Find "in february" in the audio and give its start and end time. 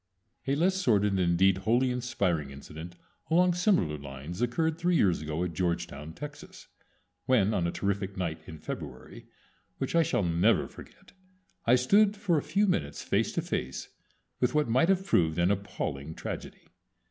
8.47-9.27